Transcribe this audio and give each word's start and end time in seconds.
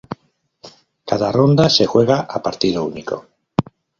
Cada 1.09 1.31
ronda 1.31 1.69
se 1.69 1.85
juega 1.85 2.21
a 2.21 2.41
partido 2.41 2.85
único. 2.85 3.27